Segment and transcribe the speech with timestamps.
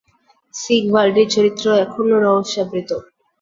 [0.53, 2.89] সিগভাল্ডির চরিত্র এখনও রহস্যাবৃত।